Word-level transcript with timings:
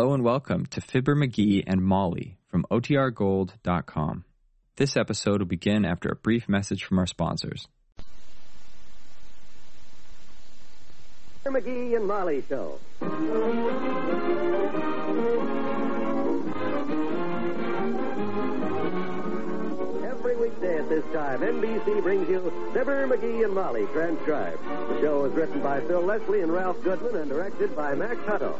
Hello 0.00 0.14
and 0.14 0.24
welcome 0.24 0.64
to 0.64 0.80
Fibber 0.80 1.14
McGee 1.14 1.62
and 1.66 1.82
Molly 1.82 2.38
from 2.48 2.64
OTRGold.com. 2.70 4.24
This 4.76 4.96
episode 4.96 5.40
will 5.40 5.46
begin 5.46 5.84
after 5.84 6.08
a 6.08 6.16
brief 6.16 6.48
message 6.48 6.84
from 6.84 6.98
our 6.98 7.06
sponsors. 7.06 7.68
Fibber 11.44 11.60
McGee 11.60 11.96
and 11.96 12.06
Molly 12.06 12.42
Show. 12.48 12.78
Time, 21.12 21.40
NBC 21.40 22.02
brings 22.02 22.28
you 22.28 22.40
Fibber, 22.72 23.06
McGee, 23.06 23.44
and 23.44 23.52
Molly 23.52 23.86
transcribed. 23.92 24.62
The 24.64 25.00
show 25.00 25.24
is 25.24 25.32
written 25.32 25.60
by 25.60 25.80
Phil 25.80 26.02
Leslie 26.02 26.42
and 26.42 26.52
Ralph 26.52 26.82
Goodman 26.84 27.16
and 27.16 27.28
directed 27.28 27.74
by 27.74 27.94
Max 27.94 28.16
Hutto. 28.20 28.54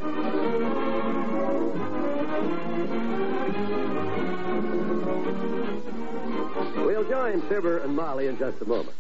We'll 6.85 7.09
join 7.09 7.43
Fibber 7.43 7.79
and 7.79 7.95
Molly 7.95 8.27
in 8.27 8.37
just 8.37 8.61
a 8.61 8.67
moment. 8.67 8.97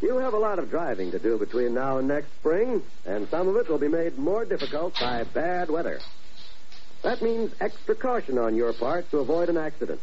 You 0.00 0.18
have 0.18 0.34
a 0.34 0.38
lot 0.38 0.58
of 0.58 0.70
driving 0.70 1.10
to 1.10 1.18
do 1.18 1.38
between 1.38 1.74
now 1.74 1.98
and 1.98 2.08
next 2.08 2.32
spring, 2.36 2.82
and 3.04 3.28
some 3.28 3.48
of 3.48 3.56
it 3.56 3.68
will 3.68 3.78
be 3.78 3.88
made 3.88 4.18
more 4.18 4.44
difficult 4.44 4.94
by 4.98 5.24
bad 5.24 5.68
weather. 5.68 6.00
That 7.02 7.20
means 7.20 7.52
extra 7.60 7.94
caution 7.94 8.38
on 8.38 8.56
your 8.56 8.72
part 8.72 9.10
to 9.10 9.18
avoid 9.18 9.50
an 9.50 9.58
accident. 9.58 10.00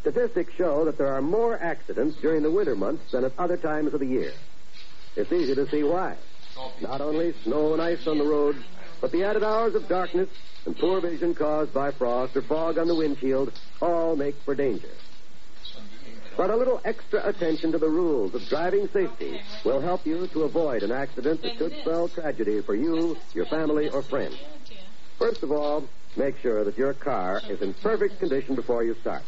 Statistics 0.00 0.52
show 0.54 0.84
that 0.84 0.98
there 0.98 1.12
are 1.12 1.22
more 1.22 1.58
accidents 1.58 2.16
during 2.20 2.42
the 2.42 2.50
winter 2.50 2.76
months 2.76 3.10
than 3.12 3.24
at 3.24 3.32
other 3.38 3.56
times 3.56 3.92
of 3.92 4.00
the 4.00 4.06
year. 4.06 4.32
It's 5.16 5.32
easy 5.32 5.54
to 5.54 5.68
see 5.68 5.82
why. 5.82 6.16
Not 6.80 7.00
only 7.00 7.32
snow 7.42 7.72
and 7.72 7.82
ice 7.82 8.06
on 8.06 8.18
the 8.18 8.24
roads, 8.24 8.58
but 9.00 9.12
the 9.12 9.24
added 9.24 9.42
hours 9.42 9.74
of 9.74 9.88
darkness 9.88 10.28
and 10.64 10.76
poor 10.76 11.00
vision 11.00 11.34
caused 11.34 11.72
by 11.72 11.90
frost 11.90 12.36
or 12.36 12.42
fog 12.42 12.78
on 12.78 12.88
the 12.88 12.94
windshield 12.94 13.52
all 13.80 14.16
make 14.16 14.36
for 14.44 14.54
danger. 14.54 14.90
But 16.36 16.50
a 16.50 16.56
little 16.56 16.80
extra 16.84 17.26
attention 17.26 17.72
to 17.72 17.78
the 17.78 17.88
rules 17.88 18.34
of 18.34 18.46
driving 18.48 18.88
safety 18.88 19.40
will 19.64 19.80
help 19.80 20.06
you 20.06 20.26
to 20.28 20.42
avoid 20.42 20.82
an 20.82 20.92
accident 20.92 21.40
that 21.42 21.56
could 21.56 21.72
spell 21.80 22.08
tragedy 22.08 22.60
for 22.60 22.74
you, 22.74 23.16
your 23.32 23.46
family, 23.46 23.88
or 23.88 24.02
friends. 24.02 24.36
First 25.18 25.42
of 25.42 25.50
all, 25.50 25.84
make 26.14 26.38
sure 26.40 26.62
that 26.64 26.76
your 26.76 26.92
car 26.92 27.40
is 27.48 27.62
in 27.62 27.72
perfect 27.74 28.18
condition 28.18 28.54
before 28.54 28.84
you 28.84 28.94
start, 29.00 29.22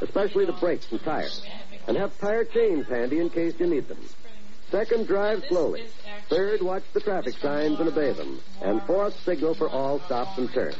especially 0.00 0.44
the 0.44 0.52
brakes 0.52 0.90
and 0.90 1.02
tires, 1.02 1.44
and 1.86 1.96
have 1.96 2.18
tire 2.18 2.44
chains 2.44 2.86
handy 2.88 3.18
in 3.18 3.30
case 3.30 3.54
you 3.58 3.66
need 3.66 3.88
them. 3.88 3.98
Second, 4.70 5.06
drive 5.08 5.42
slowly. 5.48 5.86
Third, 6.28 6.62
watch 6.62 6.84
the 6.92 7.00
traffic 7.00 7.36
signs 7.38 7.80
and 7.80 7.88
obey 7.88 8.12
them. 8.12 8.40
And 8.62 8.80
fourth, 8.82 9.18
signal 9.24 9.54
for 9.54 9.68
all 9.68 9.98
stops 10.00 10.38
and 10.38 10.52
turns. 10.52 10.76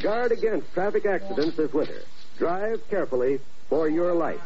Guard 0.00 0.32
against 0.32 0.72
traffic 0.74 1.06
accidents 1.06 1.56
this 1.56 1.72
winter. 1.72 2.02
Drive 2.36 2.80
carefully 2.90 3.40
for 3.68 3.88
your 3.88 4.12
life. 4.14 4.40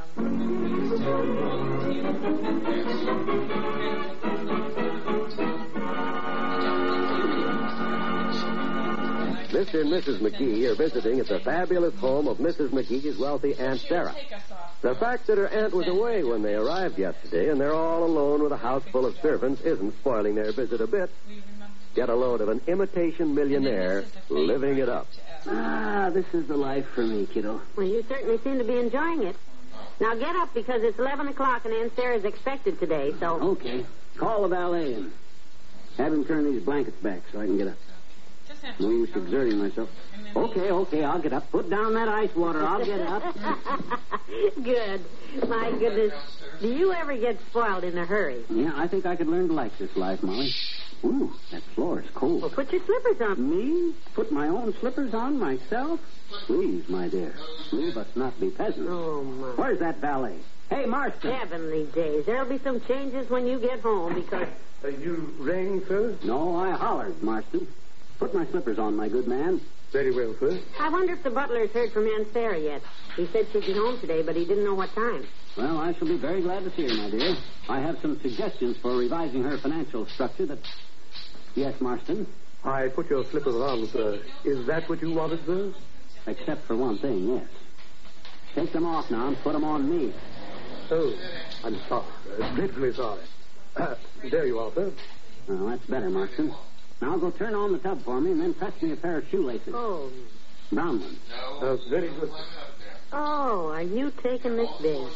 Mr. 9.53 9.83
and 9.83 9.91
Mrs. 9.93 10.19
McGee 10.21 10.65
are 10.71 10.75
visiting 10.75 11.21
at 11.21 11.27
the 11.29 11.39
fabulous 11.39 11.95
home 11.97 12.27
of 12.27 12.39
Mrs. 12.39 12.71
McGee's 12.71 13.19
wealthy 13.19 13.55
Aunt 13.57 13.81
Sarah. 13.81 14.15
The 14.81 14.95
fact 14.95 15.27
that 15.27 15.37
her 15.37 15.47
aunt 15.47 15.75
was 15.75 15.87
away 15.87 16.25
when 16.25 16.41
they 16.41 16.55
arrived 16.55 16.99
yesterday 16.99 17.51
and 17.51 17.61
they're 17.61 17.75
all 17.75 18.03
alone 18.03 18.43
with 18.43 18.53
a 18.53 18.57
house 18.57 18.83
full 18.91 19.05
of 19.05 19.15
servants 19.21 19.61
isn't 19.61 19.93
spoiling 19.99 20.37
their 20.37 20.53
visit 20.53 20.81
a 20.81 20.87
bit. 20.87 21.11
Get 21.95 22.09
a 22.09 22.15
load 22.15 22.41
of 22.41 22.49
an 22.49 22.63
imitation 22.67 23.35
millionaire 23.35 24.05
living 24.31 24.79
it 24.79 24.89
up. 24.89 25.07
Ah, 25.47 26.09
this 26.11 26.25
is 26.33 26.47
the 26.49 26.57
life 26.57 26.87
for 26.95 27.03
me, 27.03 27.27
kiddo. 27.27 27.61
Well, 27.77 27.87
you 27.87 28.03
certainly 28.09 28.39
seem 28.39 28.57
to 28.57 28.65
be 28.65 28.79
enjoying 28.79 29.25
it. 29.25 29.37
Now 30.01 30.15
get 30.15 30.35
up 30.35 30.55
because 30.55 30.83
it's 30.83 30.99
11 30.99 31.29
o'clock 31.29 31.67
and 31.67 31.75
Aunt 31.75 31.95
Sarah's 31.95 32.25
expected 32.25 32.81
today, 32.81 33.13
so. 33.21 33.39
Okay. 33.53 33.85
Call 34.17 34.43
the 34.43 34.49
valet 34.49 34.95
and 34.95 35.13
have 35.99 36.15
him 36.15 36.25
turn 36.25 36.51
these 36.51 36.63
blankets 36.63 37.01
back 37.03 37.21
so 37.31 37.41
I 37.41 37.45
can 37.45 37.59
get 37.59 37.69
up. 37.69 37.77
No 38.79 38.91
use 38.91 39.11
exerting 39.15 39.59
myself. 39.59 39.91
Okay, 40.35 40.71
okay, 40.71 41.05
I'll 41.05 41.21
get 41.21 41.33
up. 41.33 41.51
Put 41.51 41.69
down 41.69 41.95
that 41.95 42.09
ice 42.09 42.35
water. 42.35 42.65
I'll 42.65 42.85
get 42.85 43.01
up. 43.01 43.23
Good. 44.63 45.01
My 45.49 45.71
goodness. 45.73 46.13
Do 46.61 46.69
you 46.69 46.93
ever 46.93 47.17
get 47.17 47.39
spoiled 47.51 47.85
in 47.85 47.99
a 47.99 48.07
hurry? 48.07 48.45
Yeah, 48.49 48.73
I 48.75 48.87
think 48.87 49.05
I 49.05 49.17
could 49.17 49.27
learn 49.27 49.49
to 49.49 49.55
like 49.55 49.77
this 49.79 49.95
life, 49.97 50.23
Molly. 50.23 50.55
Ooh, 51.05 51.33
that 51.51 51.63
floor 51.75 52.01
is 52.01 52.11
cold. 52.15 52.43
Well, 52.43 52.51
put 52.51 52.73
your 52.73 52.83
slippers 52.85 53.21
on. 53.21 53.51
Me? 53.51 53.93
Put 54.15 54.31
my 54.31 54.47
own 54.47 54.73
slippers 54.79 55.13
on 55.13 55.39
myself? 55.39 56.01
Please, 56.47 56.89
my 56.89 57.09
dear. 57.09 57.35
We 57.73 57.93
must 57.93 58.17
not 58.17 58.39
be 58.41 58.51
peasants. 58.51 58.89
Oh, 58.89 59.23
my. 59.25 59.49
Where's 59.49 59.81
that 59.81 59.99
valet? 59.99 60.37
Hey, 60.71 60.87
Marston. 60.87 61.33
Heavenly 61.33 61.85
days. 61.87 62.25
There'll 62.25 62.49
be 62.49 62.59
some 62.59 62.81
changes 62.83 63.29
when 63.29 63.47
you 63.47 63.59
get 63.59 63.81
home 63.81 64.15
because. 64.15 64.49
Uh, 64.85 64.89
you 64.89 65.35
rang, 65.39 65.85
sir? 65.87 66.17
No, 66.25 66.57
I 66.57 66.71
hollered, 66.71 67.23
Marston. 67.23 67.67
Put 68.23 68.35
my 68.35 68.47
slippers 68.47 68.79
on, 68.79 68.95
my 68.95 69.09
good 69.09 69.27
man. 69.27 69.61
Very 69.91 70.15
well, 70.15 70.33
sir. 70.39 70.57
I 70.79 70.89
wonder 70.91 71.13
if 71.13 71.25
the 71.25 71.31
butler's 71.31 71.73
heard 71.73 71.91
from 71.91 72.07
Aunt 72.07 72.29
Sarah 72.33 72.57
yet. 72.57 72.81
He 73.17 73.27
said 73.27 73.49
she'd 73.53 73.67
be 73.67 73.73
home 73.73 73.99
today, 73.99 74.23
but 74.23 74.37
he 74.37 74.45
didn't 74.45 74.63
know 74.63 74.77
what 74.77 74.95
time. 74.95 75.27
Well, 75.57 75.79
I 75.79 75.93
shall 75.95 76.07
be 76.07 76.19
very 76.19 76.41
glad 76.41 76.63
to 76.63 76.71
see 76.77 76.87
her, 76.87 76.95
my 76.95 77.11
dear. 77.11 77.35
I 77.69 77.81
have 77.81 77.99
some 78.01 78.21
suggestions 78.21 78.77
for 78.77 78.97
revising 78.97 79.43
her 79.43 79.59
financial 79.59 80.07
structure 80.07 80.47
that. 80.47 80.61
Yes, 81.57 81.81
Marston? 81.81 82.29
I 82.63 82.87
put 82.95 83.11
your 83.11 83.25
slippers 83.25 83.57
on, 83.57 83.89
sir. 83.89 84.21
Is 84.45 84.69
that 84.69 84.89
what 84.89 85.03
you 85.03 85.13
wanted, 85.13 85.45
sir? 85.45 85.75
Except 86.29 86.65
for 86.69 86.77
one 86.77 86.99
thing, 86.99 87.29
yes. 87.29 87.49
Take 88.55 88.73
them 88.73 88.87
off 88.87 89.11
now 89.11 89.27
and 89.27 89.37
put 89.39 89.53
them 89.53 89.65
on 89.65 89.91
me. 89.91 90.15
Oh, 90.93 91.13
I'm 91.65 91.77
sorry. 91.89 92.55
Dreadfully 92.55 92.93
sorry. 92.93 93.23
Uh, 93.75 93.97
there 94.31 94.47
you 94.47 94.61
are, 94.61 94.73
sir. 94.77 94.93
Well, 95.49 95.67
that's 95.67 95.87
better, 95.87 96.09
Marston. 96.09 96.55
Now 97.03 97.17
go 97.17 97.33
turn 97.33 97.57
on 97.57 97.73
the 97.73 97.79
tub 97.79 98.01
for 98.05 98.21
me 98.21 98.31
and 98.31 98.41
then 98.41 98.55
press 98.55 98.81
me 98.81 98.93
a 98.93 98.97
pair 98.97 99.19
of 99.19 99.29
shoelaces. 99.29 99.75
Oh. 99.75 100.09
Brown 100.71 101.01
ones. 101.01 101.19
Uh, 101.61 101.77
very 101.91 102.09
good. 102.09 102.31
Oh, 103.13 103.73
are 103.73 103.83
you 103.83 104.13
taking 104.23 104.57
this 104.57 104.71
big? 104.81 105.09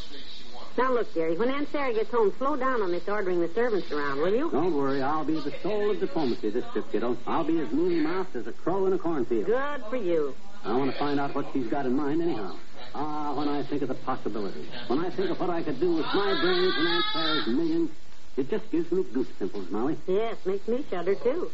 Now 0.77 0.93
look, 0.93 1.15
Gary, 1.15 1.39
when 1.39 1.49
Aunt 1.49 1.71
Sarah 1.71 1.95
gets 1.95 2.11
home, 2.11 2.33
slow 2.39 2.57
down 2.57 2.83
on 2.83 2.91
this 2.91 3.09
ordering 3.09 3.41
the 3.41 3.49
servants 3.55 3.91
around, 3.93 4.19
will 4.19 4.35
you? 4.35 4.51
Don't 4.51 4.75
worry, 4.75 5.01
I'll 5.01 5.25
be 5.25 5.35
the 5.39 5.55
soul 5.63 5.93
of 5.93 6.01
diplomacy 6.01 6.51
this 6.51 6.65
trip, 6.73 6.91
kiddo. 6.91 7.17
I'll 7.25 7.45
be 7.45 7.61
as 7.61 7.71
mealy 7.71 8.01
mouthed 8.01 8.35
as 8.35 8.49
a 8.49 8.53
crow 8.53 8.87
in 8.87 8.93
a 8.93 8.99
cornfield. 8.99 9.47
Good 9.47 9.83
for 9.89 9.97
you. 9.97 10.35
I 10.65 10.77
want 10.77 10.91
to 10.91 10.99
find 10.99 11.21
out 11.21 11.37
what 11.37 11.47
she's 11.53 11.69
got 11.69 11.87
in 11.87 11.95
mind, 11.95 12.21
anyhow. 12.21 12.57
Ah, 12.97 13.33
when 13.35 13.49
I 13.49 13.63
think 13.63 13.83
of 13.83 13.89
the 13.89 13.95
possibilities, 13.95 14.67
when 14.89 14.99
I 15.05 15.11
think 15.11 15.31
of 15.31 15.39
what 15.39 15.51
I 15.51 15.63
could 15.63 15.79
do 15.79 15.95
with 15.95 16.07
my 16.07 16.37
brains 16.43 16.75
and 16.77 16.89
Aunt 16.89 17.05
Sarah's 17.13 17.47
millions, 17.47 17.91
it 18.37 18.51
just 18.51 18.69
gives 18.73 18.91
me 18.91 19.05
goose 19.05 19.29
pimples, 19.39 19.71
Molly. 19.71 19.97
Yes, 20.09 20.35
makes 20.45 20.67
me 20.67 20.85
shudder, 20.91 21.15
too. 21.15 21.49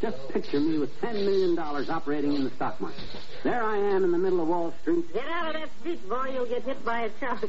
Just 0.00 0.16
picture 0.30 0.60
me 0.60 0.78
with 0.78 0.98
$10 1.00 1.12
million 1.12 1.58
operating 1.58 2.34
in 2.34 2.44
the 2.44 2.50
stock 2.50 2.80
market. 2.80 3.04
There 3.44 3.62
I 3.62 3.76
am 3.76 4.02
in 4.04 4.12
the 4.12 4.18
middle 4.18 4.40
of 4.40 4.48
Wall 4.48 4.72
Street. 4.80 5.12
Get 5.12 5.28
out 5.28 5.54
of 5.54 5.60
that 5.60 5.68
seat, 5.84 6.08
boy. 6.08 6.30
You'll 6.32 6.46
get 6.46 6.62
hit 6.62 6.82
by 6.84 7.02
a 7.02 7.10
truck. 7.18 7.44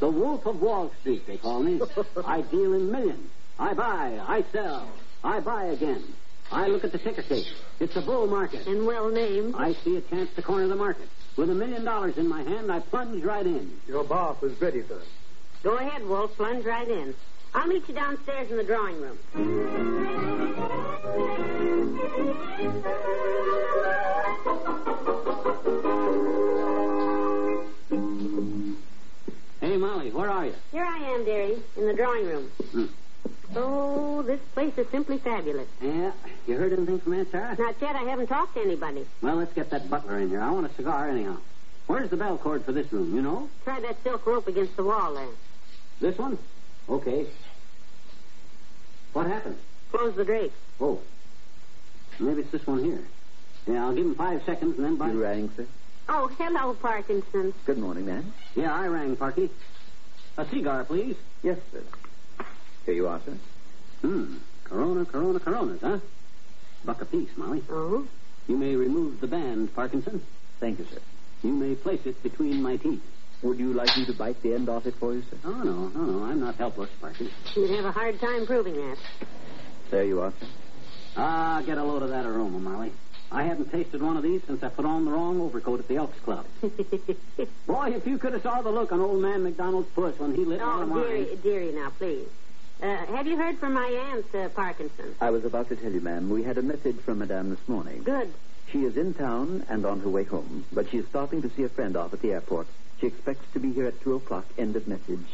The 0.00 0.10
Wolf 0.10 0.46
of 0.46 0.60
Wall 0.60 0.90
Street, 1.00 1.26
they 1.26 1.36
call 1.36 1.62
me. 1.62 1.80
I 2.26 2.42
deal 2.42 2.74
in 2.74 2.90
millions. 2.90 3.30
I 3.58 3.72
buy, 3.72 4.20
I 4.26 4.44
sell, 4.52 4.86
I 5.24 5.40
buy 5.40 5.64
again. 5.64 6.02
I 6.50 6.66
look 6.66 6.84
at 6.84 6.92
the 6.92 6.98
ticker 6.98 7.22
tape. 7.22 7.46
It's 7.80 7.96
a 7.96 8.02
bull 8.02 8.26
market. 8.26 8.66
And 8.66 8.86
well 8.86 9.08
named. 9.08 9.54
I 9.56 9.72
see 9.72 9.96
a 9.96 10.00
chance 10.02 10.28
to 10.36 10.42
corner 10.42 10.68
the 10.68 10.76
market. 10.76 11.08
With 11.36 11.50
a 11.50 11.54
million 11.54 11.84
dollars 11.84 12.18
in 12.18 12.28
my 12.28 12.42
hand, 12.42 12.70
I 12.70 12.80
plunge 12.80 13.24
right 13.24 13.46
in. 13.46 13.72
Your 13.86 14.04
bath 14.04 14.42
is 14.42 14.60
ready, 14.60 14.82
sir. 14.86 15.00
Go 15.62 15.76
ahead, 15.76 16.04
Wolf. 16.06 16.36
Plunge 16.36 16.64
right 16.64 16.88
in. 16.88 17.14
I'll 17.54 17.66
meet 17.66 17.88
you 17.88 17.94
downstairs 17.94 18.50
in 18.50 18.58
the 18.58 18.64
drawing 18.64 19.00
room. 19.00 19.18
Hey, 29.60 29.78
Molly, 29.78 30.10
where 30.10 30.28
are 30.28 30.44
you? 30.44 30.54
Here 30.72 30.84
I 30.84 30.98
am, 31.14 31.24
dearie, 31.24 31.56
in 31.76 31.86
the 31.86 31.94
drawing 31.94 32.26
room. 32.26 32.50
Hmm. 32.72 32.84
Oh, 33.54 34.20
this 34.22 34.40
place 34.52 34.76
is 34.76 34.86
simply 34.90 35.16
fabulous. 35.16 35.68
Yeah, 35.80 36.12
you 36.46 36.56
heard 36.56 36.74
anything 36.74 37.00
from 37.00 37.14
Aunt 37.14 37.30
Sarah? 37.30 37.56
Not 37.58 37.76
yet. 37.80 37.96
I 37.96 38.02
haven't 38.02 38.26
talked 38.26 38.56
to 38.56 38.60
anybody. 38.60 39.06
Well, 39.22 39.36
let's 39.36 39.54
get 39.54 39.70
that 39.70 39.88
butler 39.88 40.18
in 40.18 40.28
here. 40.28 40.42
I 40.42 40.50
want 40.50 40.66
a 40.66 40.74
cigar 40.74 41.08
anyhow. 41.08 41.38
Where's 41.86 42.10
the 42.10 42.18
bell 42.18 42.36
cord 42.36 42.66
for 42.66 42.72
this 42.72 42.92
room, 42.92 43.14
you 43.14 43.22
know? 43.22 43.48
Try 43.64 43.80
that 43.80 44.02
silk 44.02 44.26
rope 44.26 44.48
against 44.48 44.76
the 44.76 44.84
wall 44.84 45.14
there. 45.14 45.28
This 46.00 46.18
one? 46.18 46.36
Okay. 46.90 47.26
What 49.14 49.26
happened? 49.28 49.56
Close 49.90 50.14
the 50.14 50.26
drapes. 50.26 50.54
Oh. 50.78 51.00
Maybe 52.18 52.42
it's 52.42 52.50
this 52.50 52.66
one 52.66 52.82
here. 52.82 53.02
Yeah, 53.66 53.84
I'll 53.84 53.94
give 53.94 54.06
him 54.06 54.14
five 54.14 54.42
seconds 54.44 54.76
and 54.76 54.84
then 54.84 54.96
by... 54.96 55.10
You 55.10 55.22
rang, 55.22 55.50
sir? 55.56 55.66
Oh, 56.08 56.28
hello, 56.38 56.74
Parkinson. 56.74 57.52
Good 57.64 57.78
morning, 57.78 58.06
ma'am. 58.06 58.32
Yeah, 58.54 58.72
I 58.74 58.86
rang, 58.86 59.16
Parky. 59.16 59.50
A 60.36 60.46
cigar, 60.46 60.84
please. 60.84 61.16
Yes, 61.42 61.58
sir. 61.72 61.82
Here 62.84 62.94
you 62.94 63.08
are, 63.08 63.20
sir. 63.24 63.36
Hmm. 64.02 64.36
Corona, 64.64 65.04
Corona, 65.04 65.40
Coronas, 65.40 65.80
huh? 65.80 65.98
Buck 66.84 67.00
apiece, 67.02 67.30
Molly. 67.36 67.62
Oh? 67.68 68.06
You 68.46 68.56
may 68.56 68.76
remove 68.76 69.20
the 69.20 69.26
band, 69.26 69.74
Parkinson. 69.74 70.22
Thank 70.60 70.78
you, 70.78 70.86
sir. 70.92 71.00
You 71.42 71.52
may 71.52 71.74
place 71.74 72.00
it 72.04 72.22
between 72.22 72.62
my 72.62 72.76
teeth. 72.76 73.02
Would 73.42 73.58
you 73.58 73.72
like 73.72 73.96
me 73.96 74.06
to 74.06 74.12
bite 74.12 74.40
the 74.42 74.54
end 74.54 74.68
off 74.68 74.86
it 74.86 74.94
for 74.94 75.12
you, 75.12 75.22
sir? 75.22 75.36
Oh, 75.44 75.50
no, 75.50 75.88
no, 75.88 76.04
no. 76.04 76.24
I'm 76.24 76.40
not 76.40 76.54
helpless, 76.54 76.90
Parkinson. 77.00 77.34
You'd 77.54 77.70
have 77.70 77.84
a 77.84 77.92
hard 77.92 78.20
time 78.20 78.46
proving 78.46 78.74
that. 78.74 78.96
There 79.90 80.04
you 80.04 80.20
are, 80.20 80.32
sir. 80.40 80.46
Ah, 81.16 81.62
get 81.64 81.78
a 81.78 81.84
load 81.84 82.02
of 82.02 82.10
that 82.10 82.26
aroma, 82.26 82.58
Molly. 82.58 82.92
I 83.32 83.42
haven't 83.42 83.72
tasted 83.72 84.02
one 84.02 84.16
of 84.16 84.22
these 84.22 84.42
since 84.46 84.62
I 84.62 84.68
put 84.68 84.84
on 84.84 85.04
the 85.04 85.10
wrong 85.10 85.40
overcoat 85.40 85.80
at 85.80 85.88
the 85.88 85.96
Elks 85.96 86.18
Club. 86.20 86.46
Boy, 87.66 87.92
if 87.94 88.06
you 88.06 88.18
could 88.18 88.34
have 88.34 88.42
saw 88.42 88.62
the 88.62 88.70
look 88.70 88.92
on 88.92 89.00
old 89.00 89.20
man 89.20 89.42
McDonald's 89.42 89.88
puss 89.90 90.18
when 90.18 90.34
he 90.34 90.44
lit 90.44 90.60
one 90.60 90.68
oh, 90.68 90.82
of 90.82 90.88
mine. 90.88 91.02
dearie, 91.02 91.36
dearie, 91.42 91.72
now, 91.72 91.90
please. 91.98 92.28
Uh, 92.82 92.86
have 93.06 93.26
you 93.26 93.36
heard 93.36 93.58
from 93.58 93.72
my 93.72 93.86
aunt, 94.12 94.34
uh, 94.34 94.48
Parkinson? 94.50 95.14
I 95.20 95.30
was 95.30 95.44
about 95.44 95.68
to 95.70 95.76
tell 95.76 95.90
you, 95.90 96.00
ma'am, 96.00 96.28
we 96.28 96.42
had 96.42 96.58
a 96.58 96.62
message 96.62 96.98
from 96.98 97.18
Madame 97.18 97.50
this 97.50 97.68
morning. 97.68 98.02
Good. 98.02 98.32
She 98.70 98.84
is 98.84 98.96
in 98.96 99.14
town 99.14 99.64
and 99.68 99.86
on 99.86 100.00
her 100.00 100.08
way 100.08 100.24
home, 100.24 100.64
but 100.72 100.90
she 100.90 100.98
is 100.98 101.06
stopping 101.06 101.42
to 101.42 101.50
see 101.50 101.62
a 101.62 101.68
friend 101.68 101.96
off 101.96 102.12
at 102.12 102.20
the 102.20 102.32
airport. 102.32 102.66
She 103.00 103.06
expects 103.06 103.50
to 103.54 103.60
be 103.60 103.72
here 103.72 103.86
at 103.86 104.00
2 104.02 104.14
o'clock. 104.14 104.44
End 104.58 104.76
of 104.76 104.86
message. 104.86 105.26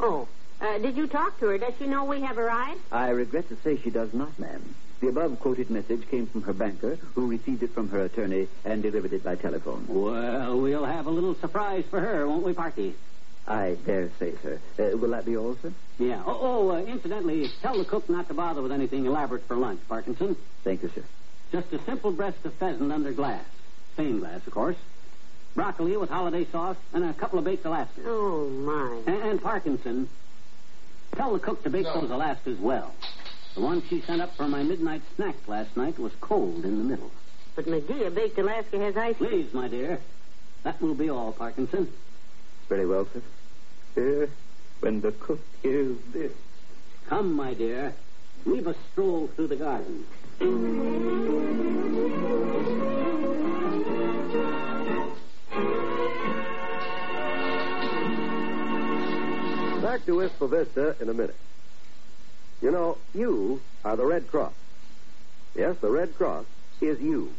Oh. 0.00 0.26
Uh, 0.60 0.78
did 0.78 0.96
you 0.96 1.06
talk 1.06 1.38
to 1.38 1.46
her? 1.46 1.58
Does 1.58 1.72
she 1.78 1.86
know 1.86 2.04
we 2.04 2.20
have 2.22 2.36
arrived? 2.36 2.80
I 2.90 3.10
regret 3.10 3.48
to 3.48 3.56
say 3.62 3.78
she 3.78 3.90
does 3.90 4.12
not, 4.12 4.36
ma'am. 4.40 4.74
The 5.00 5.08
above 5.08 5.38
quoted 5.38 5.70
message 5.70 6.08
came 6.08 6.26
from 6.26 6.42
her 6.42 6.52
banker, 6.52 6.96
who 7.14 7.28
received 7.28 7.62
it 7.62 7.72
from 7.72 7.88
her 7.90 8.02
attorney 8.02 8.48
and 8.64 8.82
delivered 8.82 9.12
it 9.12 9.22
by 9.22 9.36
telephone. 9.36 9.84
Well, 9.88 10.60
we'll 10.60 10.84
have 10.84 11.06
a 11.06 11.10
little 11.10 11.36
surprise 11.36 11.84
for 11.88 12.00
her, 12.00 12.26
won't 12.26 12.44
we, 12.44 12.52
Parky? 12.52 12.94
I 13.46 13.76
dare 13.86 14.10
say, 14.18 14.34
sir. 14.42 14.60
Uh, 14.78 14.96
will 14.96 15.10
that 15.10 15.24
be 15.24 15.36
all, 15.36 15.56
sir? 15.62 15.72
Yeah. 15.98 16.22
Oh, 16.26 16.38
oh 16.40 16.70
uh, 16.70 16.80
incidentally, 16.80 17.48
tell 17.62 17.78
the 17.78 17.84
cook 17.84 18.08
not 18.10 18.28
to 18.28 18.34
bother 18.34 18.60
with 18.60 18.72
anything 18.72 19.06
elaborate 19.06 19.46
for 19.46 19.56
lunch, 19.56 19.80
Parkinson. 19.88 20.36
Thank 20.64 20.82
you, 20.82 20.90
sir. 20.94 21.04
Just 21.52 21.72
a 21.72 21.82
simple 21.84 22.12
breast 22.12 22.44
of 22.44 22.52
pheasant 22.54 22.92
under 22.92 23.12
glass. 23.12 23.44
Stained 23.94 24.20
glass, 24.20 24.46
of 24.46 24.52
course. 24.52 24.76
Broccoli 25.54 25.96
with 25.96 26.10
hollandaise 26.10 26.48
sauce 26.52 26.76
and 26.92 27.04
a 27.04 27.14
couple 27.14 27.38
of 27.38 27.44
baked 27.44 27.64
Alaskas. 27.64 28.04
Oh, 28.04 28.48
my. 28.48 29.12
And, 29.12 29.22
and 29.22 29.42
Parkinson, 29.42 30.08
tell 31.16 31.32
the 31.32 31.38
cook 31.38 31.62
to 31.62 31.70
bake 31.70 31.84
those 31.84 32.10
Alaskas 32.10 32.60
well. 32.60 32.94
The 33.58 33.64
one 33.64 33.82
she 33.88 34.00
sent 34.02 34.22
up 34.22 34.36
for 34.36 34.46
my 34.46 34.62
midnight 34.62 35.02
snack 35.16 35.34
last 35.48 35.76
night 35.76 35.98
was 35.98 36.12
cold 36.20 36.64
in 36.64 36.78
the 36.78 36.84
middle. 36.84 37.10
But 37.56 37.64
McGee, 37.66 38.06
a 38.06 38.10
baked 38.10 38.38
Alaska 38.38 38.78
has 38.78 38.96
ice. 38.96 39.16
Please, 39.16 39.52
my 39.52 39.66
dear. 39.66 39.98
That 40.62 40.80
will 40.80 40.94
be 40.94 41.10
all, 41.10 41.32
Parkinson. 41.32 41.92
Very 42.68 42.86
well, 42.86 43.08
sir. 43.12 43.20
Here, 43.96 44.30
when 44.78 45.00
the 45.00 45.10
cook 45.10 45.40
hears 45.60 45.96
this. 46.12 46.30
Come, 47.08 47.32
my 47.32 47.52
dear. 47.52 47.94
Leave 48.44 48.68
a 48.68 48.76
stroll 48.92 49.26
through 49.34 49.48
the 49.48 49.56
garden. 49.56 50.06
Back 59.82 60.06
to 60.06 60.12
Wistful 60.12 60.46
Vista 60.46 60.94
in 61.00 61.08
a 61.08 61.14
minute. 61.14 61.34
You 62.60 62.70
know, 62.70 62.98
you 63.14 63.60
are 63.84 63.96
the 63.96 64.04
Red 64.04 64.28
Cross. 64.28 64.52
Yes, 65.54 65.76
the 65.80 65.90
Red 65.90 66.16
Cross 66.16 66.46
is 66.80 67.00
you. 67.00 67.32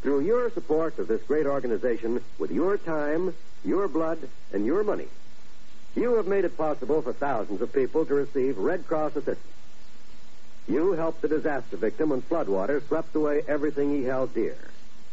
Through 0.00 0.20
your 0.20 0.50
support 0.50 0.98
of 0.98 1.06
this 1.08 1.22
great 1.22 1.46
organization, 1.46 2.22
with 2.38 2.50
your 2.50 2.76
time, 2.76 3.34
your 3.64 3.88
blood, 3.88 4.18
and 4.52 4.66
your 4.66 4.82
money, 4.82 5.06
you 5.94 6.14
have 6.14 6.26
made 6.26 6.44
it 6.44 6.56
possible 6.56 7.02
for 7.02 7.12
thousands 7.12 7.60
of 7.60 7.72
people 7.72 8.04
to 8.06 8.14
receive 8.14 8.58
Red 8.58 8.86
Cross 8.86 9.12
assistance. 9.16 9.46
You 10.66 10.92
helped 10.92 11.22
the 11.22 11.28
disaster 11.28 11.76
victim 11.76 12.10
when 12.10 12.22
floodwater 12.22 12.86
swept 12.88 13.14
away 13.14 13.42
everything 13.46 13.90
he 13.90 14.04
held 14.04 14.34
dear, 14.34 14.56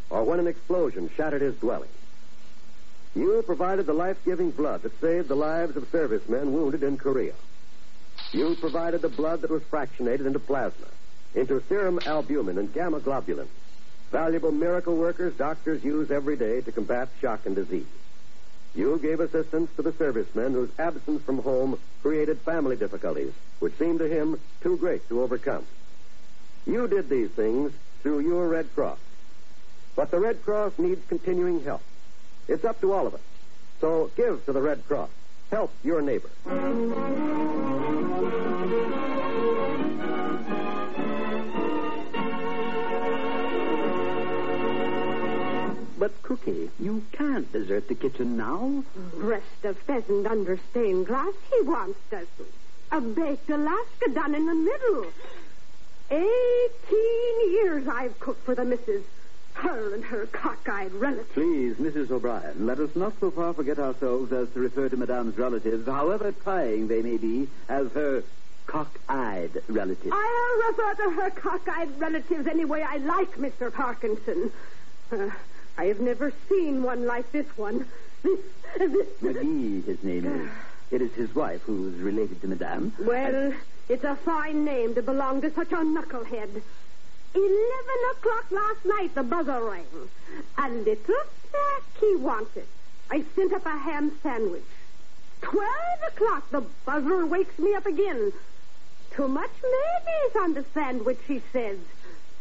or 0.10 0.24
when 0.24 0.40
an 0.40 0.48
explosion 0.48 1.10
shattered 1.16 1.42
his 1.42 1.56
dwelling. 1.56 1.90
You 3.16 3.44
provided 3.46 3.86
the 3.86 3.94
life-giving 3.94 4.52
blood 4.52 4.84
that 4.84 5.00
saved 5.02 5.28
the 5.28 5.36
lives 5.36 5.76
of 5.76 5.88
servicemen 5.92 6.54
wounded 6.54 6.84
in 6.84 6.98
Korea. 6.98 7.34
You 8.32 8.56
provided 8.56 9.02
the 9.02 9.10
blood 9.10 9.42
that 9.42 9.50
was 9.50 9.64
fractionated 9.64 10.26
into 10.28 10.40
plasma, 10.40 10.86
into 11.34 11.64
serum 11.68 12.00
albumin 12.06 12.58
and 12.58 12.72
gamma 12.72 13.00
globulin, 13.00 13.48
valuable 14.12 14.52
miracle 14.52 14.96
workers 14.96 15.34
doctors 15.36 15.84
use 15.84 16.12
every 16.12 16.36
day 16.36 16.62
to 16.62 16.72
combat 16.72 17.10
shock 17.22 17.46
and 17.46 17.56
disease. 17.56 17.88
You 18.76 19.00
gave 19.00 19.20
assistance 19.20 19.72
to 19.76 19.82
the 19.82 19.94
servicemen 19.94 20.54
whose 20.54 20.70
absence 20.78 21.24
from 21.24 21.42
home 21.42 21.80
created 22.04 22.40
family 22.42 22.76
difficulties, 22.76 23.34
which 23.60 23.78
seemed 23.78 24.00
to 24.00 24.08
him 24.08 24.40
too 24.62 24.78
great 24.78 25.08
to 25.10 25.22
overcome. 25.22 25.66
You 26.68 26.88
did 26.88 27.10
these 27.10 27.32
things 27.32 27.74
through 28.04 28.20
your 28.20 28.48
Red 28.48 28.74
Cross. 28.76 29.00
But 29.96 30.12
the 30.12 30.20
Red 30.20 30.44
Cross 30.44 30.74
needs 30.78 31.02
continuing 31.08 31.64
help. 31.64 31.82
It's 32.48 32.64
up 32.64 32.80
to 32.82 32.94
all 32.94 33.08
of 33.08 33.16
us. 33.16 33.22
So 33.82 34.12
give 34.16 34.46
to 34.46 34.54
the 34.54 34.62
Red 34.62 34.88
Cross. 34.88 35.10
Help 35.52 35.72
your 35.84 36.02
neighbor. 36.02 36.30
But, 45.98 46.22
Cookie, 46.24 46.70
you 46.80 47.04
can't 47.12 47.52
desert 47.52 47.88
the 47.88 47.96
kitchen 47.96 48.38
now. 48.38 48.84
Breast 49.16 49.66
of 49.66 49.78
pheasant 49.80 50.28
under 50.28 50.58
stained 50.72 51.08
glass 51.08 51.34
he 51.52 51.62
wants, 51.64 52.00
doesn't 52.10 52.54
A 52.92 53.02
baked 53.02 53.50
Alaska 53.50 54.10
done 54.14 54.36
in 54.36 54.46
the 54.46 54.56
middle. 54.56 55.06
Eighteen 56.12 57.52
years 57.52 57.88
I've 57.88 58.20
cooked 58.20 58.46
for 58.46 58.56
the 58.56 58.66
missus. 58.66 59.04
Her 59.60 59.94
and 59.94 60.04
her 60.06 60.26
cockeyed 60.28 60.94
relatives. 60.94 61.30
Please, 61.34 61.76
Mrs. 61.76 62.12
O'Brien, 62.12 62.66
let 62.66 62.80
us 62.80 62.96
not 62.96 63.14
so 63.20 63.30
far 63.30 63.54
forget 63.54 63.78
ourselves 63.78 64.32
as 64.32 64.50
to 64.54 64.60
refer 64.60 64.88
to 64.88 64.96
Madame's 64.96 65.38
relatives, 65.38 65.86
however 65.86 66.32
trying 66.32 66.88
they 66.88 67.02
may 67.02 67.18
be, 67.18 67.50
as 67.68 67.92
her 67.92 68.24
cock-eyed 68.68 69.62
relatives. 69.68 70.14
I'll 70.14 70.70
refer 70.70 70.94
to 71.04 71.10
her 71.12 71.30
cockeyed 71.32 72.00
relatives 72.00 72.48
any 72.48 72.64
way 72.64 72.84
I 72.84 72.98
like, 72.98 73.36
Mr. 73.36 73.74
Parkinson. 73.74 74.52
Uh, 75.12 75.30
I 75.78 75.86
have 75.86 76.00
never 76.00 76.32
seen 76.48 76.84
one 76.84 77.06
like 77.06 77.30
this 77.32 77.48
one. 77.58 77.86
This, 78.24 78.40
this. 78.78 79.08
McGee, 79.22 79.84
his 79.86 80.04
name 80.04 80.26
is. 80.26 80.50
It 80.92 81.02
is 81.02 81.14
his 81.14 81.34
wife 81.36 81.62
who 81.64 81.90
is 81.90 81.96
related 81.96 82.42
to 82.42 82.48
Madame. 82.48 82.94
Well, 83.00 83.54
it's 83.90 84.04
a 84.04 84.16
fine 84.16 84.64
name 84.66 84.96
to 84.96 85.02
belong 85.02 85.42
to 85.42 85.52
such 85.52 85.72
a 85.72 85.78
knucklehead. 85.78 86.62
Eleven 87.36 88.00
o'clock 88.12 88.46
last 88.52 88.86
night, 88.86 89.14
the 89.16 89.24
buzzer 89.24 89.64
rang. 89.64 89.86
A 90.58 90.70
little 90.70 91.24
snack 91.50 91.84
he 92.00 92.16
wanted. 92.16 92.66
I 93.12 93.24
sent 93.36 93.54
up 93.54 93.66
a 93.66 93.78
ham 93.78 94.12
sandwich. 94.24 94.64
Twelve 95.42 96.02
o'clock, 96.08 96.50
the 96.52 96.64
buzzer 96.86 97.26
wakes 97.26 97.58
me 97.60 97.76
up 97.76 97.86
again. 97.86 98.34
Too 99.12 99.28
much 99.28 99.52
mayonnaise 99.62 100.36
on 100.38 100.54
the 100.54 100.66
sandwich, 100.74 101.20
he 101.28 101.42
says. 101.54 101.78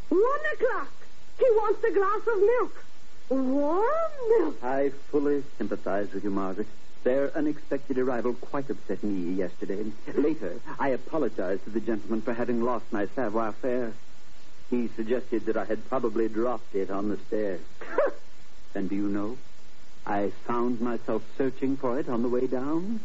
One 0.09 0.41
o'clock, 0.55 0.93
he 1.39 1.45
wants 1.45 1.85
a 1.85 1.91
glass 1.91 2.21
of 2.27 2.41
milk. 2.41 2.85
Warm 3.29 4.13
milk. 4.39 4.65
I 4.65 4.91
fully 5.11 5.45
sympathize 5.59 6.13
with 6.13 6.25
you, 6.25 6.31
Margaret. 6.31 6.67
Their 7.05 7.31
unexpected 7.37 7.99
arrival 7.99 8.35
quite 8.35 8.69
upset 8.71 9.03
me 9.05 9.35
yesterday. 9.35 9.93
Later, 10.15 10.61
I 10.79 10.89
apologized 10.89 11.65
to 11.65 11.71
the 11.71 11.81
gentleman 11.81 12.23
for 12.23 12.33
having 12.33 12.63
lost 12.63 12.91
my 12.91 13.07
savoir 13.15 13.53
faire. 13.53 13.93
He 14.71 14.89
suggested 14.97 15.47
that 15.47 15.57
I 15.57 15.65
had 15.65 15.89
probably 15.89 16.29
dropped 16.29 16.75
it 16.75 16.91
on 16.91 17.09
the 17.09 17.17
stairs. 17.29 17.61
and 18.75 18.89
do 18.89 18.95
you 18.95 19.09
know? 19.09 19.39
I 20.07 20.33
found 20.47 20.81
myself 20.81 21.23
searching 21.37 21.77
for 21.77 21.99
it 21.99 22.09
on 22.09 22.23
the 22.23 22.29
way 22.29 22.47
down. 22.47 23.01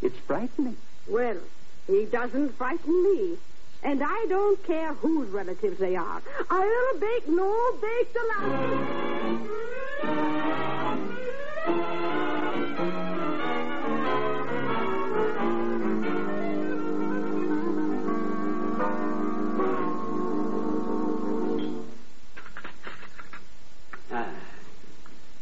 It's 0.00 0.18
frightening. 0.26 0.76
Well, 1.08 1.38
he 1.86 2.04
doesn't 2.04 2.56
frighten 2.56 3.02
me. 3.02 3.36
And 3.82 4.02
I 4.02 4.26
don't 4.28 4.62
care 4.64 4.92
whose 4.94 5.28
relatives 5.28 5.78
they 5.78 5.96
are. 5.96 6.22
I'll 6.50 6.98
bake 6.98 7.28
no 7.28 7.78
baked 7.80 8.16
Alaska. 8.16 9.77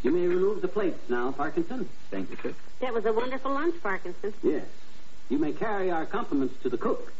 You 0.06 0.12
may 0.12 0.28
remove 0.28 0.62
the 0.62 0.68
plates 0.68 1.10
now, 1.10 1.32
Parkinson. 1.32 1.88
Thank 2.12 2.30
you, 2.30 2.36
sir. 2.40 2.54
That 2.78 2.94
was 2.94 3.04
a 3.06 3.12
wonderful 3.12 3.50
lunch, 3.50 3.74
Parkinson. 3.82 4.32
Yes. 4.40 4.64
You 5.28 5.36
may 5.36 5.50
carry 5.50 5.90
our 5.90 6.06
compliments 6.06 6.54
to 6.62 6.68
the 6.68 6.78
cook. 6.78 7.12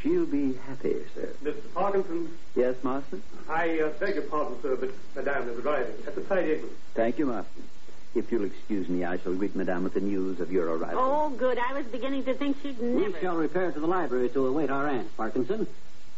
She'll 0.00 0.24
be 0.24 0.54
happy, 0.66 0.96
sir. 1.14 1.28
Mr. 1.44 1.74
Parkinson, 1.74 2.30
Yes, 2.56 2.76
Marston? 2.82 3.22
I 3.50 3.80
uh, 3.80 3.90
beg 4.00 4.14
your 4.14 4.24
pardon, 4.24 4.56
sir, 4.62 4.76
but 4.76 4.92
Madame 5.14 5.50
is 5.50 5.58
arriving 5.62 5.92
at 6.06 6.14
the 6.14 6.24
side 6.24 6.48
entrance. 6.48 6.72
Thank 6.94 7.18
you, 7.18 7.26
Marston. 7.26 7.64
If 8.14 8.32
you'll 8.32 8.46
excuse 8.46 8.88
me, 8.88 9.04
I 9.04 9.18
shall 9.18 9.34
greet 9.34 9.54
Madame 9.54 9.84
with 9.84 9.92
the 9.92 10.00
news 10.00 10.40
of 10.40 10.50
your 10.50 10.74
arrival. 10.74 11.02
Oh, 11.02 11.28
good. 11.28 11.58
I 11.58 11.74
was 11.74 11.84
beginning 11.84 12.24
to 12.24 12.32
think 12.32 12.56
she'd 12.62 12.80
never. 12.80 13.10
We 13.12 13.20
shall 13.20 13.36
repair 13.36 13.72
to 13.72 13.78
the 13.78 13.86
library 13.86 14.30
to 14.30 14.46
await 14.46 14.70
our 14.70 14.88
aunt, 14.88 15.14
Parkinson. 15.18 15.66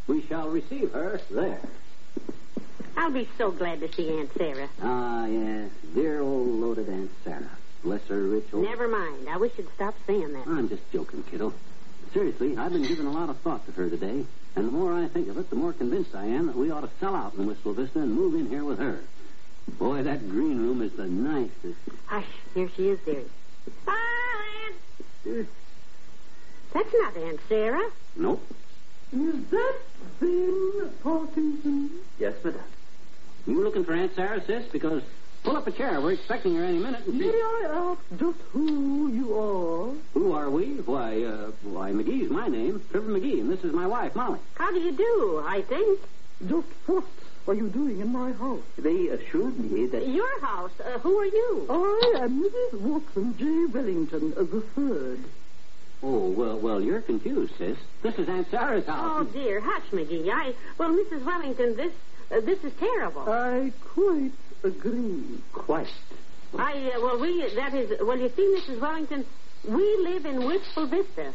We 0.07 0.23
shall 0.23 0.49
receive 0.49 0.93
her 0.93 1.21
there. 1.29 1.59
I'll 2.97 3.11
be 3.11 3.29
so 3.37 3.51
glad 3.51 3.81
to 3.81 3.93
see 3.93 4.09
Aunt 4.19 4.31
Sarah. 4.37 4.69
Ah, 4.83 5.27
yes. 5.27 5.71
Dear 5.95 6.21
old 6.21 6.49
loaded 6.49 6.89
Aunt 6.89 7.11
Sarah. 7.25 7.51
Bless 7.83 8.03
her 8.09 8.23
rich 8.23 8.47
old... 8.53 8.65
Never 8.65 8.89
mind. 8.89 9.29
I 9.29 9.37
wish 9.37 9.53
you'd 9.59 9.73
stop 9.75 9.95
saying 10.07 10.33
that. 10.33 10.47
I'm 10.47 10.69
just 10.69 10.83
joking, 10.93 11.23
kiddo. 11.25 11.53
Seriously, 12.13 12.57
I've 12.57 12.73
been 12.73 12.83
giving 12.83 13.07
a 13.07 13.13
lot 13.13 13.29
of 13.29 13.37
thought 13.39 13.67
to 13.67 13.73
her 13.73 13.91
today, 13.91 14.25
and 14.55 14.69
the 14.69 14.71
more 14.73 14.93
I 14.93 15.09
think 15.09 15.29
of 15.29 15.37
it, 15.37 15.51
the 15.51 15.57
more 15.57 15.73
convinced 15.73 16.15
I 16.15 16.27
am 16.27 16.47
that 16.47 16.57
we 16.57 16.71
ought 16.71 16.83
to 16.83 16.91
sell 17.01 17.15
out 17.15 17.35
in 17.35 17.47
Wistful 17.47 17.75
Vista 17.75 18.01
and 18.01 18.15
move 18.15 18.35
in 18.35 18.49
here 18.49 18.65
with 18.65 18.79
her. 18.79 19.01
Boy, 19.79 20.03
that 20.03 20.29
green 20.31 20.61
room 20.61 20.81
is 20.81 20.93
the 20.93 21.07
nicest. 21.07 21.79
Hush. 22.07 22.25
Here 22.55 22.71
she 22.77 22.91
is, 22.91 22.99
dearie. 23.05 23.25
Hi, 23.87 24.71
Aunt. 25.27 25.49
That's 26.73 26.95
not 27.01 27.17
Aunt 27.17 27.41
Sarah. 27.49 27.91
Nope. 28.17 28.47
Is 29.13 29.47
that 29.51 29.75
Ben 30.21 30.91
Parkinson? 31.03 31.91
Yes, 32.19 32.35
madame. 32.45 32.61
You 33.47 33.63
looking 33.63 33.85
for 33.85 33.93
Aunt 33.93 34.15
Sarah, 34.15 34.43
sis? 34.47 34.65
Because 34.73 35.03
pull 35.43 35.57
up 35.57 35.67
a 35.67 35.73
chair. 35.73 36.01
We're 36.01 36.13
expecting 36.13 36.57
her 36.57 36.65
any 36.65 36.79
minute. 36.79 37.07
And 37.07 37.19
May 37.19 37.31
see... 37.31 37.37
I 37.37 37.67
ask 37.71 38.01
just 38.19 38.39
who 38.53 39.13
you 39.13 39.39
are? 39.39 39.93
Who 40.15 40.33
are 40.33 40.51
we? 40.51 40.77
Why, 40.87 41.23
uh, 41.23 41.51
why, 41.63 41.91
McGee's 41.91 42.31
my 42.31 42.49
name, 42.49 42.83
Trevor 42.91 43.13
McGee, 43.13 43.41
and 43.41 43.51
this 43.51 43.63
is 43.63 43.73
my 43.73 43.87
wife, 43.87 44.15
Molly. 44.15 44.41
How 44.55 44.73
do 44.73 44.81
you 44.81 44.93
do, 44.93 45.45
I 45.47 45.63
think? 45.63 46.01
Just 46.49 46.67
what 46.87 47.05
are 47.47 47.55
you 47.55 47.69
doing 47.69 48.01
in 48.01 48.11
my 48.11 48.33
house? 48.33 48.63
They 48.79 49.09
assured 49.09 49.59
me 49.59 49.87
that 49.87 50.09
Your 50.09 50.41
house. 50.41 50.73
Uh, 50.81 50.99
who 51.01 51.19
are 51.19 51.27
you? 51.27 51.67
I 51.69 52.23
am 52.23 52.43
Mrs. 52.43 52.81
Watson 52.81 53.37
J. 53.37 53.67
Wellington, 53.67 54.33
uh, 54.37 54.45
the 54.45 54.63
third. 54.75 55.21
Oh, 56.03 56.31
well, 56.31 56.59
well, 56.59 56.81
you're 56.81 57.01
confused, 57.03 57.55
sis. 57.59 57.77
This 58.03 58.15
is 58.17 58.29
Aunt 58.29 58.51
Sarah's 58.51 58.87
house. 58.87 58.99
Oh, 59.21 59.25
dear. 59.25 59.61
Hush, 59.61 59.85
McGee. 59.91 60.31
I... 60.31 60.55
Well, 60.79 60.91
Mrs. 60.91 61.25
Wellington, 61.25 61.77
this... 61.77 61.93
Uh, 62.35 62.41
this 62.41 62.59
is 62.65 62.73
terrible. 62.81 63.23
I 63.29 63.71
quite 63.95 64.33
agree. 64.65 65.23
quite. 65.53 65.87
I, 66.59 66.91
uh, 66.95 67.01
well, 67.01 67.19
we, 67.21 67.49
that 67.55 67.75
is, 67.75 67.93
well, 68.03 68.19
you 68.19 68.29
see, 68.35 68.43
Mrs. 68.59 68.81
Wellington, 68.81 69.25
we 69.69 69.97
live 70.03 70.27
in 70.27 70.45
Wistful 70.45 70.87
Vista. 70.87 71.33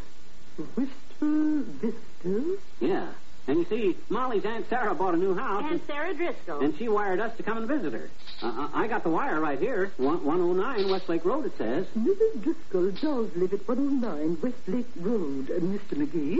Wistful 0.75 1.63
Vista? 1.81 2.57
Yeah. 2.79 3.07
And 3.47 3.57
you 3.59 3.65
see, 3.65 3.95
Molly's 4.09 4.45
Aunt 4.45 4.67
Sarah 4.69 4.93
bought 4.93 5.15
a 5.15 5.17
new 5.17 5.33
house, 5.35 5.63
And 5.71 5.81
Sarah 5.87 6.13
Driscoll. 6.13 6.59
and 6.59 6.77
she 6.77 6.87
wired 6.87 7.19
us 7.19 7.35
to 7.37 7.43
come 7.43 7.57
and 7.57 7.67
visit 7.67 7.93
her. 7.93 8.09
Uh, 8.43 8.67
I 8.73 8.83
I 8.83 8.87
got 8.87 9.01
the 9.03 9.09
wire 9.09 9.39
right 9.39 9.57
here. 9.59 9.91
One- 9.97 10.23
109 10.23 10.87
Westlake 10.89 11.25
Road, 11.25 11.45
it 11.47 11.57
says. 11.57 11.87
Mrs. 11.97 12.43
Driscoll 12.43 12.91
does 12.91 13.35
live 13.35 13.53
at 13.53 13.67
109 13.67 14.37
Westlake 14.41 14.85
Road, 14.97 15.49
uh, 15.49 15.53
Mr. 15.59 15.95
McGee. 15.97 16.37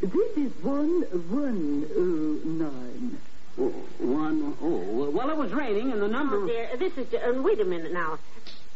This 0.00 0.36
is 0.36 0.52
1109. 0.64 3.18
Oh, 3.58 3.68
one, 3.98 4.56
oh, 4.60 5.10
well, 5.10 5.30
it 5.30 5.36
was 5.36 5.50
raining, 5.52 5.90
and 5.92 6.02
the 6.02 6.08
number... 6.08 6.36
Oh, 6.36 6.46
dear. 6.46 6.76
This 6.76 6.96
is, 6.98 7.12
uh, 7.14 7.40
wait 7.40 7.60
a 7.60 7.64
minute 7.64 7.92
now. 7.92 8.18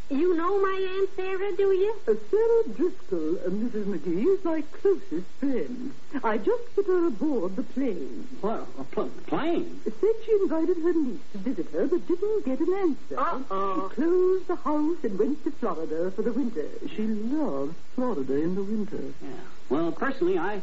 You 0.09 0.35
know 0.35 0.59
my 0.61 0.97
Aunt 0.97 1.09
Sarah, 1.15 1.55
do 1.55 1.71
you? 1.71 1.95
Uh, 2.05 2.15
Sarah 2.29 2.75
Driscoll, 2.75 3.35
uh, 3.45 3.49
Mrs. 3.49 3.85
McGee, 3.85 4.25
is 4.27 4.43
my 4.43 4.61
closest 4.81 5.25
friend. 5.39 5.93
I 6.23 6.37
just 6.37 6.75
put 6.75 6.87
her 6.87 7.05
aboard 7.07 7.55
the 7.55 7.63
plane. 7.63 8.27
What, 8.41 8.67
a 8.77 8.83
pl- 8.83 9.11
plane? 9.27 9.79
Said 9.85 10.15
she 10.25 10.31
invited 10.41 10.77
her 10.77 10.93
niece 10.93 11.21
to 11.31 11.37
visit 11.37 11.67
her, 11.71 11.87
but 11.87 12.05
didn't 12.07 12.43
get 12.45 12.59
an 12.59 12.73
answer. 12.73 13.19
Uh-oh. 13.19 13.89
She 13.89 13.95
closed 14.01 14.47
the 14.47 14.55
house 14.55 14.97
and 15.03 15.17
went 15.17 15.43
to 15.45 15.51
Florida 15.51 16.11
for 16.11 16.23
the 16.23 16.33
winter. 16.33 16.67
She 16.93 17.07
loves 17.07 17.75
Florida 17.95 18.33
in 18.33 18.55
the 18.55 18.63
winter. 18.63 19.13
Yeah. 19.21 19.29
Well, 19.69 19.91
personally, 19.93 20.37
I 20.37 20.59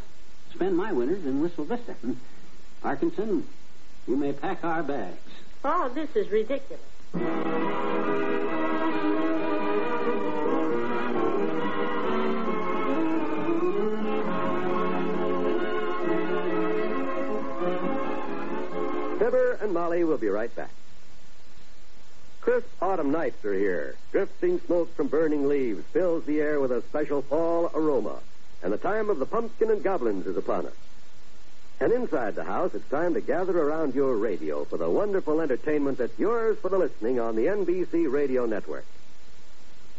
spend 0.52 0.76
my 0.76 0.92
winters 0.92 1.25
in 1.25 1.40
Wistful 1.40 1.64
Vista. 1.64 1.94
Parkinson, 2.82 3.46
you 4.08 4.16
may 4.16 4.32
pack 4.32 4.64
our 4.64 4.82
bags. 4.82 5.18
Oh, 5.64 5.90
this 5.94 6.08
is 6.16 6.30
ridiculous. 6.30 6.80
Fibber 19.18 19.58
and 19.60 19.74
Molly 19.74 20.04
will 20.04 20.16
be 20.16 20.28
right 20.28 20.54
back. 20.56 20.70
Crisp 22.40 22.66
autumn 22.80 23.10
nights 23.10 23.44
are 23.44 23.52
here. 23.52 23.94
Drifting 24.10 24.58
smoke 24.60 24.94
from 24.96 25.08
burning 25.08 25.48
leaves 25.48 25.84
fills 25.92 26.24
the 26.24 26.40
air 26.40 26.60
with 26.60 26.72
a 26.72 26.80
special 26.82 27.20
fall 27.20 27.70
aroma. 27.74 28.20
And 28.62 28.72
the 28.72 28.78
time 28.78 29.10
of 29.10 29.18
the 29.18 29.26
pumpkin 29.26 29.70
and 29.70 29.82
goblins 29.82 30.26
is 30.26 30.36
upon 30.38 30.66
us. 30.66 30.72
And 31.80 31.92
inside 31.92 32.35
the 32.35 32.44
house, 32.44 32.75
it's 32.75 32.88
time 32.90 33.14
to 33.14 33.20
gather 33.20 33.56
around 33.56 33.94
your 33.94 34.16
radio 34.16 34.64
for 34.64 34.76
the 34.76 34.90
wonderful 34.90 35.40
entertainment 35.40 35.99
that's 35.99 36.18
yours 36.18 36.58
for 36.58 36.68
the 36.68 36.78
listening 36.78 37.20
on 37.20 37.37
the 37.37 37.47
NBC 37.47 38.11
Radio 38.11 38.47
Network. 38.47 38.85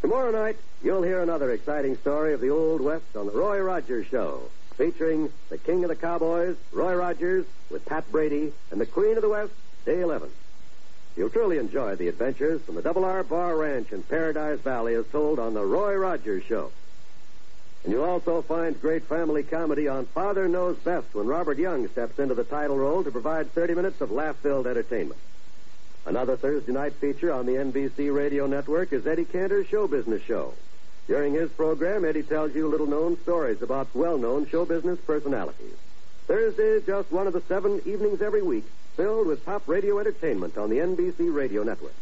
Tomorrow 0.02 0.32
night, 0.32 0.58
you'll 0.84 1.04
hear 1.04 1.22
another 1.22 1.52
exciting 1.52 1.96
story 1.98 2.34
of 2.34 2.42
the 2.42 2.50
Old 2.50 2.82
West 2.82 3.16
on 3.16 3.28
the 3.28 3.32
Roy 3.32 3.60
Rogers 3.62 4.08
Show, 4.08 4.44
featuring 4.76 5.32
the 5.50 5.58
King 5.58 5.84
of 5.84 5.90
the 5.90 5.96
Cowboys, 5.96 6.58
Roy 6.74 6.96
Rogers, 6.96 7.46
with 7.70 7.86
Pat 7.86 8.10
Brady, 8.12 8.52
and 8.72 8.82
the 8.82 8.86
Queen 8.86 9.16
of 9.16 9.22
the 9.22 9.30
West, 9.30 9.54
Dale 9.86 10.12
Evans. 10.12 10.34
You'll 11.16 11.30
truly 11.30 11.58
enjoy 11.58 11.96
the 11.96 12.08
adventures 12.08 12.62
from 12.62 12.76
the 12.76 12.82
Double 12.82 13.06
R 13.06 13.24
Bar 13.24 13.56
Ranch 13.56 13.92
in 13.92 14.04
Paradise 14.04 14.60
Valley 14.60 14.96
as 14.96 15.06
told 15.08 15.40
on 15.40 15.54
the 15.54 15.66
Roy 15.66 15.96
Rogers 15.96 16.44
Show. 16.44 16.72
And 17.84 17.94
you'll 17.94 18.04
also 18.04 18.42
find 18.42 18.80
great 18.82 19.04
family 19.04 19.44
comedy 19.44 19.88
on 19.88 20.06
Father 20.08 20.48
Knows 20.48 20.78
Best 20.78 21.14
when 21.14 21.28
Robert 21.28 21.58
Young 21.58 21.88
steps 21.88 22.20
into 22.20 22.36
the 22.36 22.44
title 22.44 22.78
role 22.78 23.04
to 23.04 23.12
provide 23.12 23.52
30 23.54 23.76
minutes 23.76 24.02
of 24.02 24.12
laugh-filled 24.12 24.68
entertainment. 24.68 25.20
Another 26.06 26.36
Thursday 26.36 26.72
night 26.72 26.94
feature 26.94 27.32
on 27.32 27.46
the 27.46 27.54
NBC 27.54 28.14
Radio 28.14 28.48
Network 28.48 28.92
is 28.92 29.08
Eddie 29.08 29.26
Cantor's 29.26 29.68
Show 29.68 29.88
Business 29.88 30.22
Show. 30.24 30.54
During 31.08 31.34
his 31.34 31.50
program, 31.52 32.06
Eddie 32.06 32.24
tells 32.24 32.54
you 32.54 32.68
little-known 32.68 33.20
stories 33.22 33.62
about 33.62 33.88
well-known 33.96 34.48
show 34.48 34.66
business 34.66 35.00
personalities. 35.06 35.76
Thursday 36.28 36.78
is 36.78 36.86
just 36.86 37.12
one 37.12 37.28
of 37.28 37.34
the 37.34 37.42
seven 37.48 37.82
evenings 37.86 38.22
every 38.22 38.44
week 38.44 38.66
filled 38.96 39.28
with 39.28 39.44
top 39.46 39.68
radio 39.68 39.98
entertainment 40.00 40.58
on 40.58 40.70
the 40.70 40.78
NBC 40.78 41.34
Radio 41.34 41.64
Network. 41.64 41.96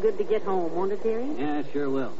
Good 0.00 0.18
to 0.18 0.24
get 0.24 0.42
home, 0.42 0.74
won't 0.74 0.92
it, 0.92 1.02
dearie? 1.02 1.30
Yeah, 1.38 1.62
sure 1.72 1.90
will. 1.90 2.12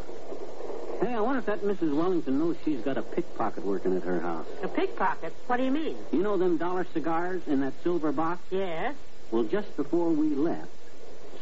Hey, 1.01 1.15
I 1.15 1.21
wonder 1.21 1.39
if 1.39 1.47
that 1.47 1.63
Mrs. 1.63 1.97
Wellington 1.97 2.39
knows 2.39 2.57
she's 2.65 2.81
got 2.81 2.99
a 2.99 3.03
pickpocket 3.03 3.65
working 3.65 3.97
at 3.97 4.03
her 4.03 4.21
house. 4.21 4.47
A 4.63 4.69
pickpocket? 4.69 5.33
What 5.47 5.57
do 5.57 5.65
you 5.65 5.71
mean? 5.71 5.97
You 6.13 6.23
know 6.23 6.37
them 6.37 6.59
dollar 6.59 6.87
cigars 6.93 7.43
in 7.47 7.61
that 7.61 7.73
silver 7.83 8.13
box? 8.13 8.43
Yes. 8.51 8.95
Well, 9.31 9.45
just 9.45 9.75
before 9.77 10.11
we 10.11 10.35
left, 10.35 10.69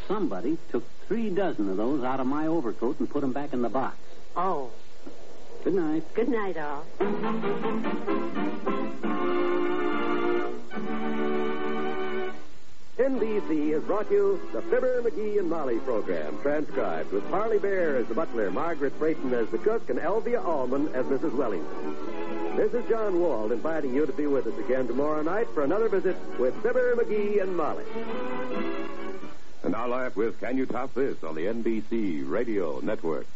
somebody 0.07 0.59
took 0.71 0.85
three 1.09 1.31
dozen 1.31 1.69
of 1.71 1.77
those 1.77 2.05
out 2.05 2.21
of 2.21 2.27
my 2.27 2.47
overcoat 2.47 3.01
and 3.01 3.11
put 3.11 3.23
them 3.23 3.33
back 3.33 3.53
in 3.53 3.63
the 3.63 3.69
box. 3.69 3.97
Oh. 4.37 4.71
Good 5.65 5.75
night. 5.75 6.05
Good 6.15 6.29
night, 6.29 6.57
all. 6.57 6.85
NBC 12.99 13.73
has 13.75 13.83
brought 13.85 14.11
you 14.11 14.41
the 14.53 14.61
Fibber, 14.63 15.01
McGee, 15.03 15.39
and 15.39 15.49
Molly 15.49 15.79
program, 15.79 16.37
transcribed 16.43 17.13
with 17.13 17.25
Harley 17.31 17.61
Bear 17.61 17.97
as 17.97 18.09
the 18.09 18.15
butler, 18.15 18.51
Margaret 18.51 18.99
Brayton 18.99 19.33
as 19.33 19.49
the 19.51 19.59
cook, 19.59 19.89
and 19.89 20.01
Elvia 20.01 20.45
Allman 20.45 20.89
as 20.95 21.07
Mrs. 21.07 21.33
Wellington. 21.33 22.57
This 22.57 22.75
is 22.75 22.85
John 22.89 23.21
Wald 23.21 23.53
inviting 23.53 23.95
you 23.95 24.05
to 24.05 24.13
be 24.13 24.27
with 24.27 24.49
us 24.49 24.59
again 24.59 24.89
tomorrow 24.89 25.23
night 25.23 25.47
for 25.55 25.63
another 25.63 25.89
visit 25.89 26.17
with 26.41 26.61
Fibber, 26.61 26.97
McGee, 26.97 27.41
and 27.41 27.57
Molly. 27.57 27.85
And 29.63 29.73
now 29.73 29.87
live 29.87 30.17
with 30.17 30.41
Can 30.41 30.59
You 30.59 30.67
Top 30.67 30.93
This 30.95 31.23
on 31.23 31.37
the 31.37 31.43
NBC 31.43 32.29
Radio 32.29 32.81
Network. 32.81 33.29